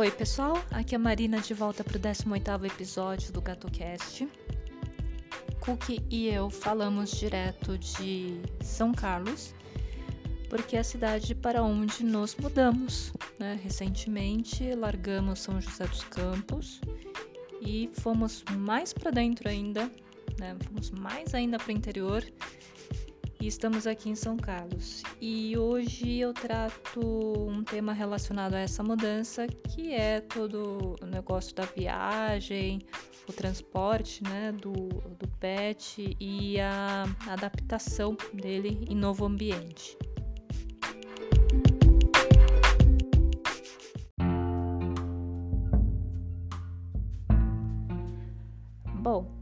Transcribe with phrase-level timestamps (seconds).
[0.00, 0.54] Oi, pessoal.
[0.70, 4.26] Aqui é a Marina de volta para o 18º episódio do GatoCast.
[5.60, 9.54] Cookie e eu falamos direto de São Carlos,
[10.48, 13.12] porque é a cidade para onde nos mudamos.
[13.38, 13.60] Né?
[13.62, 16.80] Recentemente largamos São José dos Campos
[17.60, 19.82] e fomos mais para dentro ainda,
[20.38, 20.56] né?
[20.64, 22.24] fomos mais ainda para o interior
[23.40, 25.02] e estamos aqui em São Carlos.
[25.20, 31.54] E hoje eu trato um tema relacionado a essa mudança, que é todo o negócio
[31.54, 32.80] da viagem,
[33.26, 39.96] o transporte né, do, do pet e a adaptação dele em novo ambiente.
[48.96, 49.32] Bom,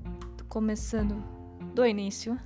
[0.49, 1.21] começando
[1.74, 2.38] do início,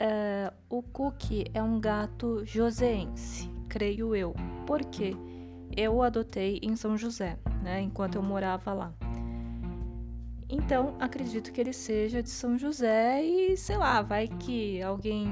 [0.00, 4.34] Uh, o Cookie é um gato joseense, creio eu,
[4.66, 5.14] porque
[5.76, 8.94] eu o adotei em São José, né, enquanto eu morava lá.
[10.48, 15.28] Então, acredito que ele seja de São José e, sei lá, vai que alguém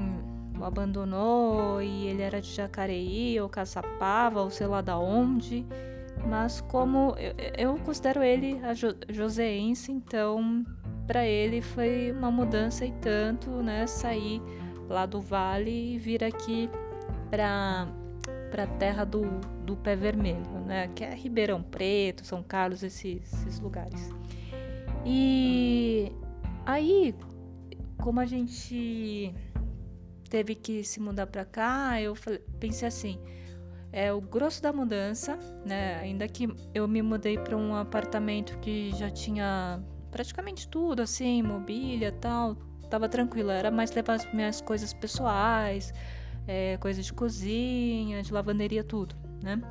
[0.59, 5.65] o abandonou e ele era de Jacareí ou Caçapava ou sei lá da onde.
[6.27, 10.65] Mas como eu, eu considero ele a jo, joseense, então
[11.07, 14.41] para ele foi uma mudança e tanto, né, sair
[14.89, 16.69] lá do vale e vir aqui
[17.29, 17.87] para
[18.49, 19.21] para a terra do,
[19.63, 20.87] do pé vermelho, né?
[20.95, 24.09] Que é Ribeirão Preto, São Carlos, esses, esses lugares.
[25.05, 26.11] E
[26.65, 27.13] aí,
[28.01, 29.33] como a gente
[30.29, 33.19] teve que se mudar para cá, eu falei, pensei assim,
[33.91, 35.99] é o grosso da mudança, né?
[35.99, 42.11] Ainda que eu me mudei para um apartamento que já tinha praticamente tudo, assim, mobília,
[42.11, 42.57] tal,
[42.89, 45.93] tava tranquila, era mais levar as minhas coisas pessoais,
[46.47, 49.61] é, coisas de cozinha, de lavanderia, tudo, né?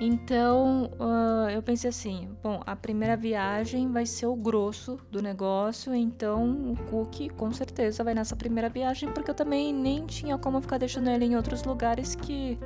[0.00, 5.94] Então uh, eu pensei assim: bom, a primeira viagem vai ser o grosso do negócio,
[5.94, 10.60] então o Cookie com certeza vai nessa primeira viagem, porque eu também nem tinha como
[10.60, 12.58] ficar deixando ele em outros lugares que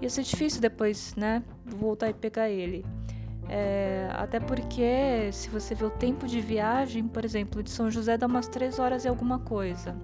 [0.00, 1.42] ia ser difícil depois, né?
[1.66, 2.84] Voltar e pegar ele.
[3.48, 8.18] É, até porque, se você vê o tempo de viagem, por exemplo, de São José
[8.18, 9.96] dá umas 3 horas e alguma coisa.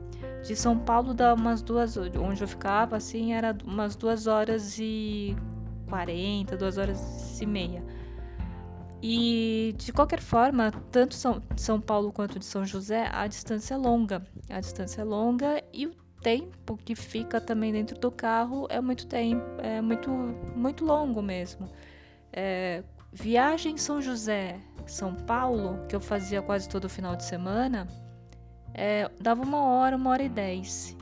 [0.42, 5.36] De São Paulo dá umas duas, onde eu ficava, assim, era umas 2 horas e
[5.88, 7.82] 40, 2 horas e meia.
[9.02, 13.76] E de qualquer forma, tanto São, São Paulo quanto de São José, a distância é
[13.76, 14.26] longa.
[14.48, 19.06] A distância é longa e o tempo que fica também dentro do carro é muito
[19.06, 20.10] tempo, é muito,
[20.56, 21.68] muito longo mesmo.
[22.32, 22.82] É,
[23.14, 27.86] Viagem São José, São Paulo, que eu fazia quase todo final de semana,
[28.74, 30.96] é, dava uma hora, uma hora e dez.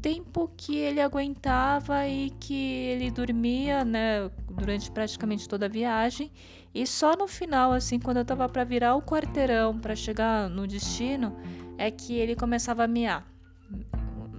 [0.00, 6.32] Tempo que ele aguentava e que ele dormia, né, durante praticamente toda a viagem.
[6.74, 10.66] E só no final, assim, quando eu tava para virar o quarteirão para chegar no
[10.66, 11.36] destino,
[11.76, 13.30] é que ele começava a miar.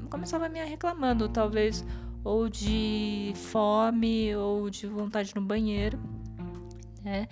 [0.09, 1.85] Começava a miar reclamando, talvez,
[2.23, 5.99] ou de fome ou de vontade no banheiro
[7.09, 7.27] né?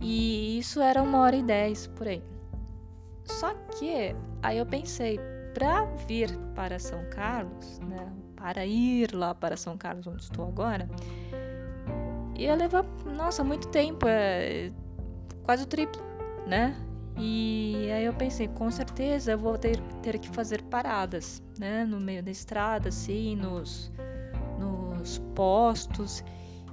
[0.00, 2.22] E isso era uma hora e dez por aí.
[3.24, 5.18] Só que aí eu pensei,
[5.54, 8.12] para vir para São Carlos, né?
[8.36, 10.88] Para ir lá para São Carlos, onde estou agora,
[12.36, 14.70] ia levar, nossa, muito tempo, é
[15.42, 16.02] quase o triplo,
[16.46, 16.76] né?
[17.18, 21.84] E aí eu pensei, com certeza eu vou ter, ter que fazer paradas, né?
[21.86, 23.90] No meio da estrada, assim, nos,
[24.58, 26.22] nos postos.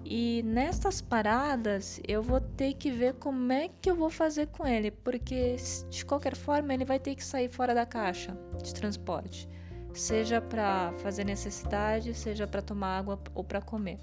[0.06, 4.68] E nessas paradas eu vou ter que ver como é que eu vou fazer com
[4.68, 5.56] ele, porque
[5.90, 9.47] de qualquer forma ele vai ter que sair fora da caixa de transporte,
[9.94, 14.00] seja para fazer necessidade, seja para tomar água ou para comer.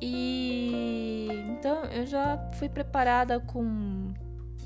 [0.00, 4.14] E então eu já fui preparada com,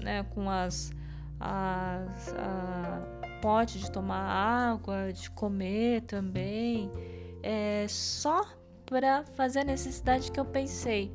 [0.00, 0.92] né, com as,
[1.40, 3.02] as a,
[3.42, 4.22] pote de tomar
[4.72, 6.88] água, de comer também,
[7.42, 8.42] é só
[8.86, 11.12] para fazer a necessidade que eu pensei.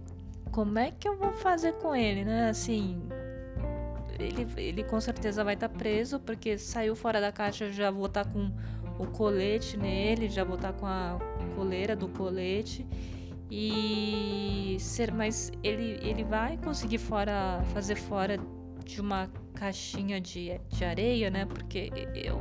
[0.51, 2.49] Como é que eu vou fazer com ele, né?
[2.49, 3.01] Assim,
[4.19, 8.07] ele, ele com certeza vai estar tá preso, porque saiu fora da caixa, já vou
[8.07, 8.51] estar tá com
[8.97, 11.19] o colete nele, já vou estar tá com a
[11.55, 12.85] coleira do colete.
[13.51, 18.37] E ser, mas ele, ele vai conseguir fora fazer fora
[18.85, 21.45] de uma caixinha de, de areia, né?
[21.45, 22.39] Porque eu,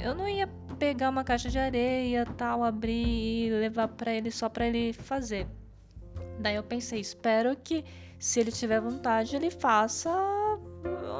[0.00, 0.46] eu não ia
[0.78, 5.46] pegar uma caixa de areia, tal, abrir e levar para ele só para ele fazer.
[6.38, 7.84] Daí eu pensei, espero que
[8.18, 10.10] se ele tiver vontade, ele faça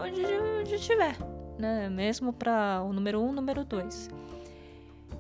[0.03, 0.23] onde,
[0.61, 1.17] onde tiver,
[1.59, 1.89] né?
[1.89, 4.11] Mesmo para o número 1, um, número 2.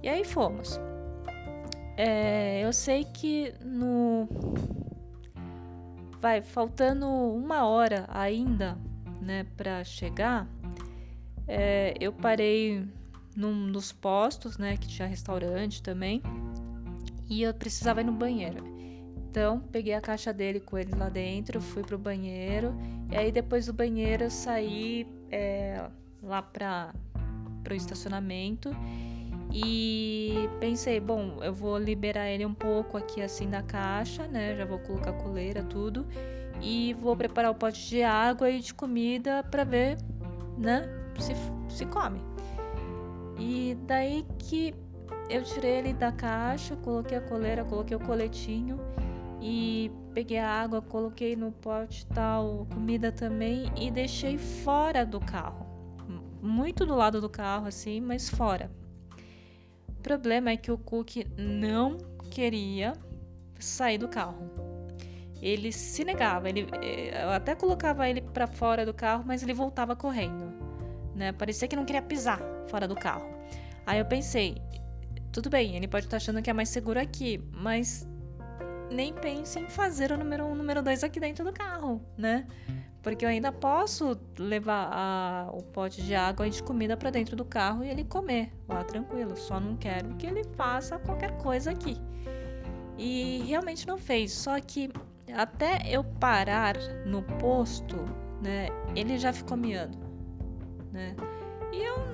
[0.02, 0.78] E aí fomos.
[1.96, 4.28] É, eu sei que no
[6.20, 8.76] vai faltando uma hora ainda,
[9.20, 10.48] né, para chegar,
[11.46, 12.84] é, eu parei
[13.46, 16.22] nos postos, né, que tinha restaurante também,
[17.28, 18.64] e eu precisava ir no banheiro.
[19.30, 22.74] Então, peguei a caixa dele com ele lá dentro, fui pro banheiro,
[23.10, 25.88] e aí depois do banheiro eu saí é,
[26.22, 26.92] lá para
[27.62, 28.70] pro estacionamento
[29.52, 34.54] e pensei, bom, eu vou liberar ele um pouco aqui assim da caixa, né?
[34.56, 36.06] Já vou colocar coleira, tudo.
[36.60, 39.96] E vou preparar o pote de água e de comida para ver,
[40.56, 40.88] né?
[41.18, 41.32] Se,
[41.74, 42.20] se come.
[43.38, 44.74] E daí que
[45.30, 48.78] eu tirei ele da caixa, coloquei a coleira, coloquei o coletinho
[49.40, 55.66] e peguei a água, coloquei no pote tal, comida também e deixei fora do carro.
[56.42, 58.70] Muito do lado do carro assim, mas fora.
[59.88, 61.98] O problema é que o Cook não
[62.30, 62.94] queria
[63.58, 64.50] sair do carro.
[65.40, 69.52] Ele se negava, ele, eh, eu até colocava ele para fora do carro, mas ele
[69.52, 70.52] voltava correndo,
[71.14, 71.30] né?
[71.32, 73.28] Parecia que não queria pisar fora do carro.
[73.86, 74.56] Aí eu pensei,
[75.32, 78.06] tudo bem, ele pode estar achando que é mais seguro aqui, mas
[78.90, 82.46] nem pense em fazer o número um, número dois aqui dentro do carro, né?
[83.02, 87.36] Porque eu ainda posso levar a, o pote de água e de comida para dentro
[87.36, 89.36] do carro e ele comer lá tranquilo.
[89.36, 91.96] Só não quero que ele faça qualquer coisa aqui.
[92.98, 94.32] E realmente não fez.
[94.32, 94.90] Só que
[95.32, 96.76] até eu parar
[97.06, 97.96] no posto,
[98.42, 98.68] né?
[98.96, 99.98] Ele já ficou miando,
[100.92, 101.14] né?
[101.72, 102.07] E eu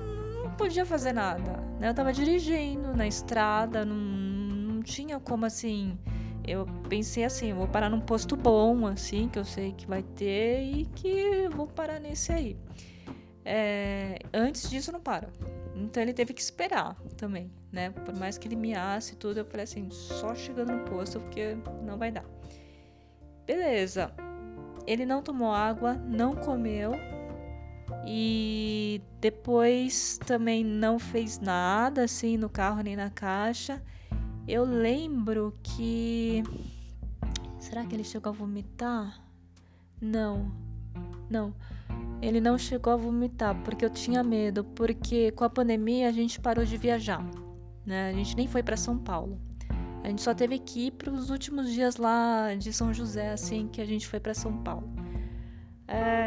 [0.54, 1.56] podia fazer nada.
[1.78, 1.88] Né?
[1.90, 5.98] Eu tava dirigindo na estrada, não, não tinha como assim
[6.46, 10.62] eu pensei assim, vou parar num posto bom, assim, que eu sei que vai ter
[10.62, 12.56] e que vou parar nesse aí.
[13.44, 15.30] É, antes disso não para.
[15.74, 17.90] Então ele teve que esperar também, né?
[17.90, 21.56] Por mais que ele miasse e tudo, eu falei assim, só chegando no posto porque
[21.82, 22.24] não vai dar.
[23.46, 24.12] Beleza.
[24.86, 26.92] Ele não tomou água, não comeu
[28.06, 33.82] e depois também não fez nada assim no carro nem na caixa.
[34.46, 36.42] Eu lembro que.
[37.58, 39.20] Será que ele chegou a vomitar?
[40.00, 40.52] Não.
[41.30, 41.54] Não.
[42.20, 46.40] Ele não chegou a vomitar porque eu tinha medo, porque com a pandemia a gente
[46.40, 47.24] parou de viajar,
[47.84, 48.10] né?
[48.10, 49.38] A gente nem foi para São Paulo.
[50.02, 53.68] A gente só teve que ir para os últimos dias lá de São José, assim,
[53.68, 54.86] que a gente foi para São Paulo.
[55.88, 56.23] É...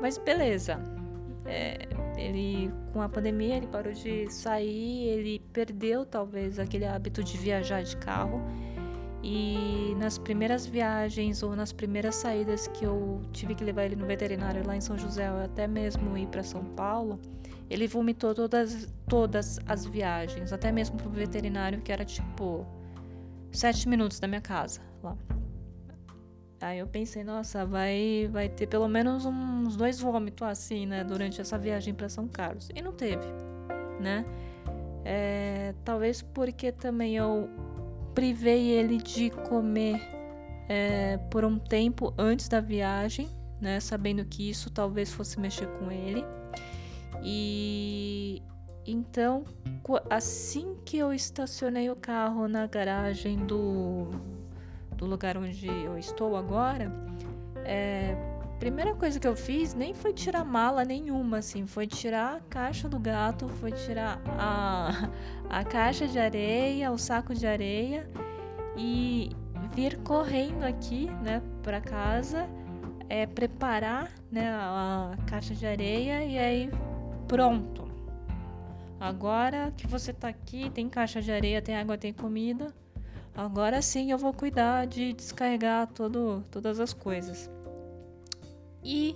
[0.00, 0.78] Mas beleza.
[1.44, 7.36] É, ele, com a pandemia, ele parou de sair, ele perdeu talvez aquele hábito de
[7.38, 8.40] viajar de carro.
[9.22, 14.06] E nas primeiras viagens ou nas primeiras saídas que eu tive que levar ele no
[14.06, 17.18] veterinário lá em São José, ou até mesmo ir para São Paulo,
[17.68, 22.66] ele vomitou todas, todas as viagens, até mesmo pro veterinário que era tipo
[23.50, 24.80] sete minutos da minha casa.
[26.60, 31.40] Aí eu pensei, nossa, vai, vai ter pelo menos uns dois vômitos assim, né, durante
[31.40, 32.70] essa viagem para São Carlos.
[32.74, 33.26] E não teve,
[34.00, 34.24] né?
[35.04, 37.48] É, talvez porque também eu
[38.14, 40.00] privei ele de comer
[40.68, 43.28] é, por um tempo antes da viagem,
[43.60, 46.24] né, sabendo que isso talvez fosse mexer com ele.
[47.22, 48.42] E
[48.86, 49.44] então,
[50.08, 54.08] assim que eu estacionei o carro na garagem do
[54.96, 56.90] do lugar onde eu estou agora,
[57.64, 58.16] é,
[58.58, 62.88] primeira coisa que eu fiz nem foi tirar mala nenhuma, assim, foi tirar a caixa
[62.88, 65.10] do gato, foi tirar a,
[65.50, 68.08] a caixa de areia, o saco de areia
[68.76, 69.30] e
[69.74, 72.48] vir correndo aqui, né, para casa,
[73.08, 76.70] é, preparar, né, a caixa de areia e aí
[77.28, 77.86] pronto.
[78.98, 82.72] Agora que você tá aqui, tem caixa de areia, tem água, tem comida,
[83.36, 87.50] Agora sim eu vou cuidar de descarregar todo, todas as coisas.
[88.82, 89.14] E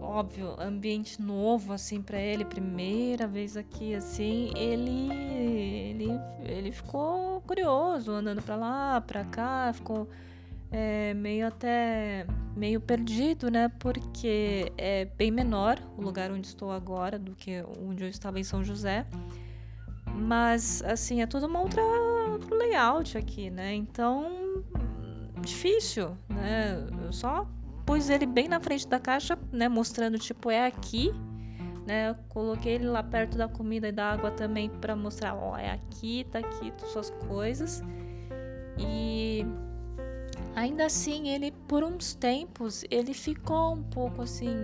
[0.00, 6.08] óbvio, ambiente novo assim para ele, primeira vez aqui assim, ele ele
[6.44, 10.08] ele ficou curioso, andando para lá, para cá, ficou
[10.70, 13.68] é, meio até meio perdido, né?
[13.78, 18.44] Porque é bem menor o lugar onde estou agora do que onde eu estava em
[18.44, 19.06] São José.
[20.14, 21.82] Mas, assim, é tudo uma outra,
[22.42, 23.74] outro layout aqui, né?
[23.74, 24.62] Então,
[25.40, 26.86] difícil, né?
[27.04, 27.46] Eu só
[27.86, 29.68] pus ele bem na frente da caixa, né?
[29.68, 31.12] Mostrando, tipo, é aqui,
[31.86, 32.14] né?
[32.28, 36.26] coloquei ele lá perto da comida e da água também para mostrar, ó, é aqui,
[36.30, 37.82] tá aqui, suas coisas.
[38.78, 39.44] E
[40.54, 44.56] ainda assim, ele, por uns tempos, ele ficou um pouco assim,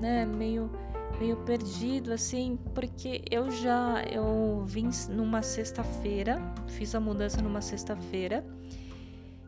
[0.00, 0.24] né?
[0.26, 0.70] Meio
[1.18, 8.44] meio perdido assim, porque eu já eu vim numa sexta-feira, fiz a mudança numa sexta-feira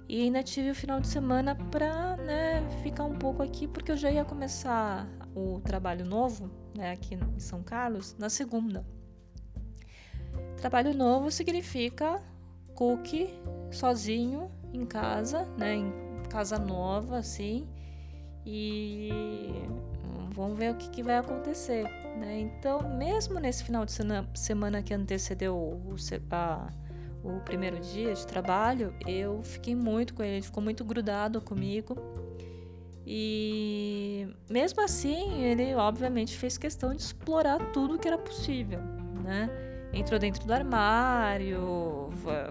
[0.08, 3.96] E ainda tive o final de semana pra, né, ficar um pouco aqui, porque eu
[3.96, 8.86] já ia começar o trabalho novo, né, aqui em São Carlos, na segunda.
[10.56, 12.22] Trabalho novo significa
[12.74, 13.28] cookie
[13.70, 15.92] sozinho em casa, né, em
[16.30, 17.68] casa nova, assim,
[18.46, 19.50] e
[20.38, 21.82] vamos ver o que, que vai acontecer,
[22.16, 22.38] né?
[22.38, 23.92] Então, mesmo nesse final de
[24.34, 25.96] semana que antecedeu o,
[26.30, 26.68] a,
[27.24, 31.96] o primeiro dia de trabalho, eu fiquei muito com ele, ele ficou muito grudado comigo.
[33.04, 38.80] E mesmo assim, ele obviamente fez questão de explorar tudo que era possível,
[39.24, 39.50] né?
[39.92, 42.10] Entrou dentro do armário,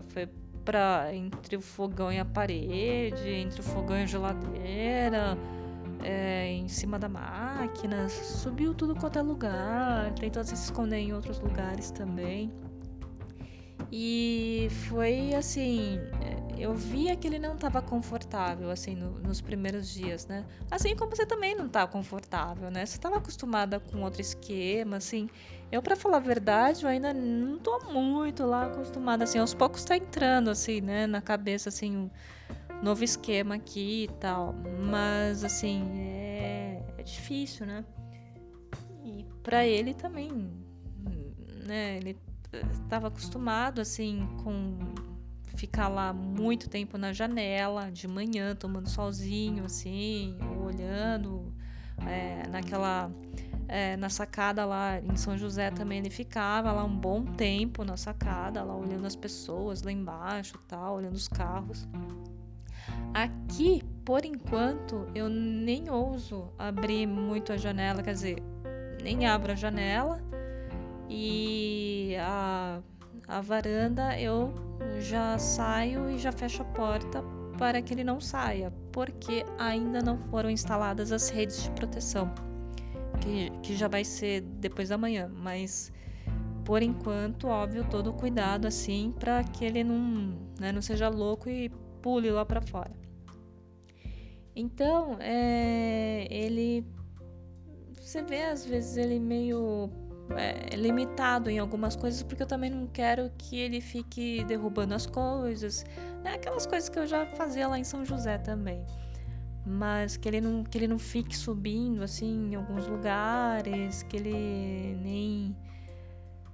[0.10, 0.28] foi
[0.66, 5.38] para entre o fogão e a parede, entre o fogão e a geladeira,
[6.02, 11.40] é, em cima da máquina, subiu tudo quanto é lugar, tentou se esconder em outros
[11.40, 12.52] lugares também.
[13.92, 16.00] E foi assim,
[16.58, 20.44] eu via que ele não estava confortável assim no, nos primeiros dias, né?
[20.70, 22.86] Assim como você também não tá confortável, né?
[22.86, 25.30] Você estava acostumada com outro esquema, assim.
[25.72, 29.84] Eu para falar a verdade, eu ainda não tô muito lá acostumada assim, aos poucos
[29.84, 32.10] tá entrando assim, né, na cabeça assim,
[32.82, 34.54] novo esquema aqui e tal.
[34.80, 37.84] Mas assim, é, é difícil, né?
[39.04, 40.52] E para ele também,
[41.66, 42.18] né, ele
[42.72, 44.78] estava acostumado assim com
[45.56, 51.54] ficar lá muito tempo na janela de manhã tomando solzinho assim olhando
[52.06, 53.12] é, naquela
[53.68, 57.98] é, na sacada lá em São José também ele ficava lá um bom tempo na
[57.98, 61.88] sacada lá olhando as pessoas lá embaixo tal olhando os carros
[63.24, 68.38] aqui por enquanto eu nem ouso abrir muito a janela quer dizer
[69.02, 70.22] nem abro a janela
[71.10, 72.80] e a,
[73.28, 74.54] a varanda eu
[75.00, 77.24] já saio e já fecho a porta
[77.58, 82.32] para que ele não saia, porque ainda não foram instaladas as redes de proteção,
[83.20, 85.92] que, que já vai ser depois da manhã, mas
[86.64, 91.70] por enquanto, óbvio, todo cuidado assim para que ele não, né, não seja louco e
[92.02, 93.07] pule lá para fora.
[94.60, 96.84] Então, é, ele
[98.02, 99.88] você vê às vezes ele meio
[100.36, 105.06] é, limitado em algumas coisas, porque eu também não quero que ele fique derrubando as
[105.06, 105.86] coisas.
[106.24, 106.34] Né?
[106.34, 108.84] Aquelas coisas que eu já fazia lá em São José também.
[109.64, 114.98] Mas que ele não, que ele não fique subindo assim em alguns lugares, que ele
[115.04, 115.56] nem.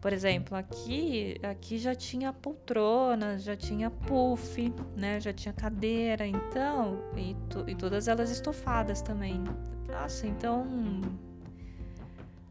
[0.04, 5.18] Por exemplo, aqui, aqui já tinha poltrona, já tinha puff, né?
[5.22, 7.34] Já tinha cadeira, então, e,
[7.72, 9.42] e todas elas estofadas também.
[9.88, 10.66] Nossa, então,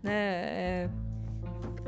[0.03, 0.15] né?
[0.15, 0.91] É,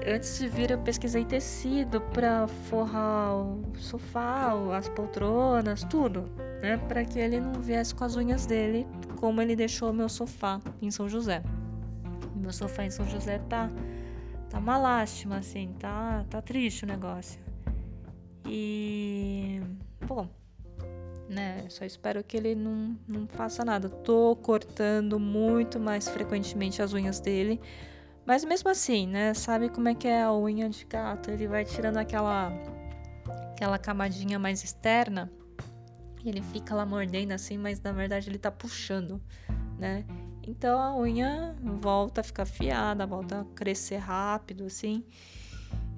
[0.07, 6.29] Antes de vir, eu pesquisei tecido para forrar o sofá, as poltronas, tudo,
[6.61, 6.77] né?
[6.77, 10.91] Para que ele não viesse com as unhas dele, como ele deixou meu sofá em
[10.91, 11.43] São José.
[12.37, 13.71] Meu sofá em São José tá
[14.55, 17.41] tá uma lástima assim, tá tá triste o negócio.
[18.47, 19.61] E
[20.07, 20.29] bom,
[21.29, 21.65] né?
[21.69, 23.89] Só espero que ele não, não faça nada.
[23.89, 27.61] Tô cortando muito mais frequentemente as unhas dele
[28.27, 29.35] mas mesmo assim, né?
[29.35, 31.31] Sabe como é que é a unha de gato?
[31.31, 32.51] Ele vai tirando aquela
[33.53, 35.31] aquela camadinha mais externa.
[36.25, 39.21] E ele fica lá mordendo assim, mas na verdade ele tá puxando,
[39.79, 40.05] né?
[40.47, 45.03] Então a unha volta a ficar afiada, volta a crescer rápido assim.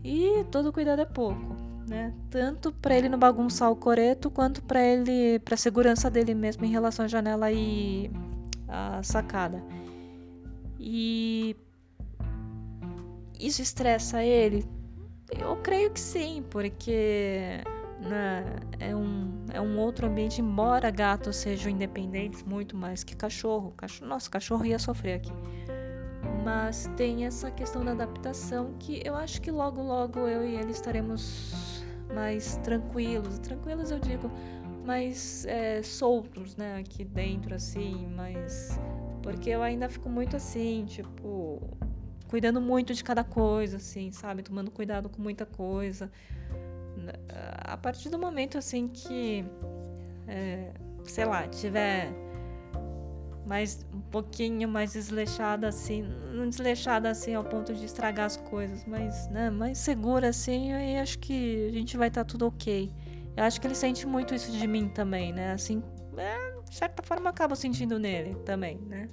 [0.05, 1.57] E todo cuidado é pouco,
[1.89, 2.15] né?
[2.31, 6.71] Tanto para ele não bagunçar o coreto, quanto para ele, para segurança dele mesmo em
[6.71, 8.11] relação à janela e
[8.69, 9.63] a sacada.
[10.79, 11.57] E
[13.41, 14.65] isso estressa ele?
[15.41, 17.61] Eu creio que sim, porque
[18.01, 18.45] né,
[18.79, 23.73] é, um, é um outro ambiente, embora gatos sejam independentes muito mais que cachorro.
[23.77, 24.09] cachorro.
[24.09, 25.33] Nossa, cachorro ia sofrer aqui.
[26.45, 30.71] Mas tem essa questão da adaptação que eu acho que logo, logo eu e ele
[30.71, 31.83] estaremos
[32.15, 33.39] mais tranquilos.
[33.39, 34.31] Tranquilos eu digo,
[34.85, 38.79] mais é, soltos, né, aqui dentro, assim, mas.
[39.23, 41.61] Porque eu ainda fico muito assim, tipo,
[42.29, 44.43] cuidando muito de cada coisa, assim, sabe?
[44.43, 46.11] Tomando cuidado com muita coisa.
[47.65, 49.45] A partir do momento, assim, que,
[50.27, 50.73] é,
[51.05, 52.13] sei lá, tiver
[53.45, 58.85] mais um pouquinho mais desleixada, assim, não desleixada, assim, ao ponto de estragar as coisas,
[58.85, 62.93] mas, né, mais segura, assim, aí acho que a gente vai estar tá tudo ok.
[63.37, 65.53] Eu acho que ele sente muito isso de mim também, né?
[65.53, 65.83] Assim,
[66.17, 69.09] é, de certa forma, acabo sentindo nele também, né?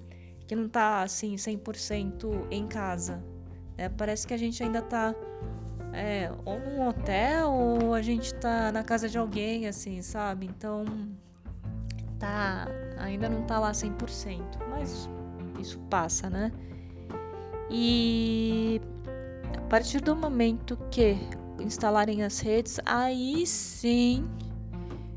[0.47, 3.23] que não tá assim 100% em casa.
[3.77, 3.89] Né?
[3.89, 5.15] Parece que a gente ainda tá
[5.93, 10.47] é, ou num hotel ou a gente tá na casa de alguém, assim, sabe?
[10.47, 10.85] Então
[12.19, 15.07] tá, ainda não tá lá 100%, mas
[15.59, 16.51] isso passa, né?
[17.69, 18.81] E
[19.55, 21.15] a partir do momento que
[21.59, 24.27] instalarem as redes, aí sim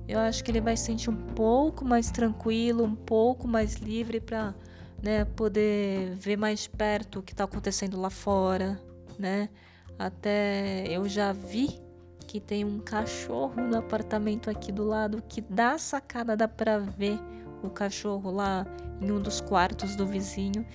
[0.09, 4.21] eu acho que ele vai se sentir um pouco mais tranquilo, um pouco mais livre
[4.21, 4.54] para
[5.02, 8.80] né, poder ver mais perto o que está acontecendo lá fora,
[9.18, 9.49] né?
[9.98, 11.80] Até eu já vi
[12.26, 17.18] que tem um cachorro no apartamento aqui do lado que dá sacada, dá para ver
[17.62, 18.66] o cachorro lá
[19.00, 20.66] em um dos quartos do vizinho.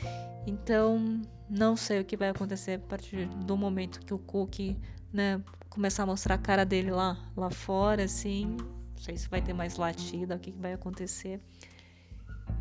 [0.47, 4.77] Então, não sei o que vai acontecer a partir do momento que o Cookie,
[5.11, 8.57] né, começar a mostrar a cara dele lá, lá fora, assim.
[8.95, 11.39] Não sei se vai ter mais latida, o que, que vai acontecer.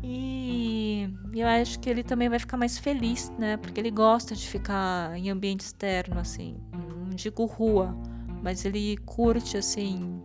[0.03, 3.57] E eu acho que ele também vai ficar mais feliz, né?
[3.57, 6.57] Porque ele gosta de ficar em ambiente externo, assim.
[6.71, 7.95] Não digo rua,
[8.41, 10.21] mas ele curte, assim,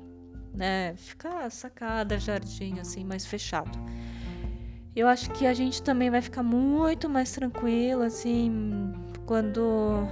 [0.54, 0.94] né?
[0.96, 3.78] Ficar sacada, jardim, assim, mais fechado.
[4.94, 8.94] Eu acho que a gente também vai ficar muito mais tranquilo, assim,
[9.26, 10.08] quando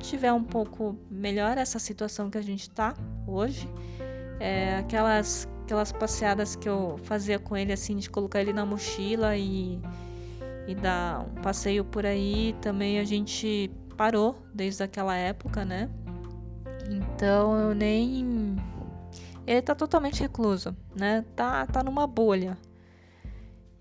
[0.00, 2.94] tiver um pouco melhor essa situação que a gente tá
[3.26, 3.68] hoje,
[4.40, 9.36] é, aquelas, aquelas passeadas que eu fazia com ele, assim, de colocar ele na mochila
[9.36, 9.78] e,
[10.66, 15.90] e dar um passeio por aí, também a gente parou desde aquela época, né?
[16.90, 18.56] Então eu nem.
[19.46, 21.22] Ele tá totalmente recluso, né?
[21.36, 22.56] Tá, tá numa bolha.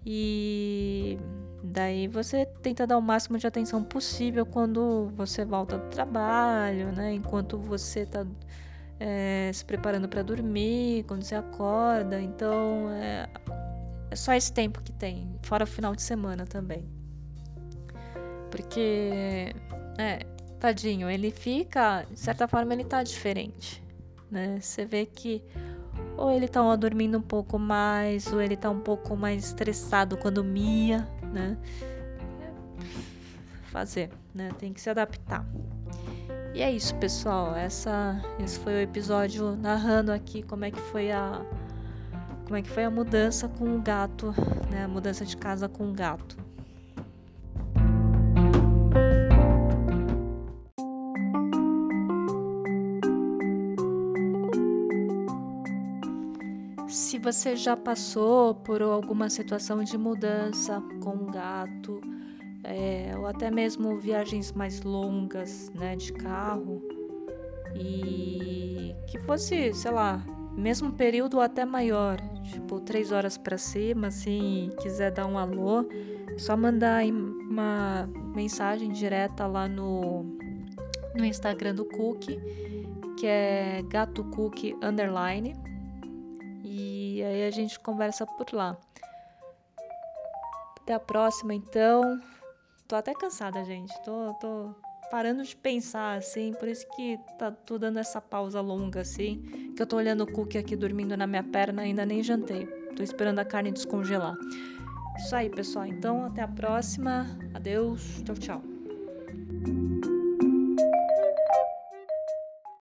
[0.06, 1.18] E
[1.64, 7.14] Daí você tenta dar o máximo de atenção possível quando você volta do trabalho, né?
[7.14, 8.26] Enquanto você está
[9.00, 12.20] é, se preparando para dormir, quando você acorda.
[12.22, 13.28] Então é,
[14.10, 16.86] é só esse tempo que tem, fora o final de semana também.
[18.50, 19.54] Porque,
[19.98, 20.26] é,
[20.60, 23.84] tadinho, ele fica, de certa forma, ele tá diferente,
[24.32, 24.60] né?
[24.60, 25.44] Você vê que
[26.16, 30.44] ou ele tá dormindo um pouco mais, ou ele tá um pouco mais estressado quando
[30.44, 31.58] mia, né?
[33.66, 34.52] Fazer, né?
[34.58, 35.46] Tem que se adaptar.
[36.54, 37.56] E é isso, pessoal.
[37.56, 41.46] Essa, esse foi o episódio narrando aqui como é que foi a
[42.46, 44.34] como é que foi a mudança com o gato,
[44.72, 44.86] né?
[44.86, 46.38] A mudança de casa com o gato.
[56.88, 62.00] Se você já passou por alguma situação de mudança com um gato,
[62.68, 66.82] é, ou até mesmo viagens mais longas, né, de carro,
[67.74, 74.70] e que fosse, sei lá, mesmo período até maior, tipo três horas para cima, assim,
[74.82, 75.82] quiser dar um alô,
[76.34, 80.24] é só mandar uma mensagem direta lá no,
[81.16, 82.38] no Instagram do Cookie,
[83.18, 85.56] que é gato cookie underline
[86.64, 88.78] e aí a gente conversa por lá.
[90.82, 92.20] Até a próxima, então.
[92.88, 93.94] Tô até cansada, gente.
[94.04, 94.74] Tô, tô
[95.12, 96.54] parando de pensar, assim.
[96.54, 99.74] Por isso que tá, tô dando essa pausa longa, assim.
[99.76, 102.66] Que eu tô olhando o cookie aqui dormindo na minha perna, ainda nem jantei.
[102.96, 104.36] Tô esperando a carne descongelar.
[105.18, 105.86] Isso aí, pessoal.
[105.86, 107.26] Então, até a próxima.
[107.54, 108.24] Adeus.
[108.24, 108.62] Tchau, tchau.